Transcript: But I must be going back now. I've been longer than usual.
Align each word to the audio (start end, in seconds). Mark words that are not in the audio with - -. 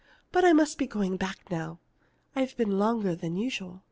But 0.31 0.43
I 0.43 0.51
must 0.51 0.79
be 0.79 0.87
going 0.87 1.17
back 1.17 1.37
now. 1.51 1.77
I've 2.35 2.57
been 2.57 2.79
longer 2.79 3.13
than 3.13 3.35
usual. 3.35 3.79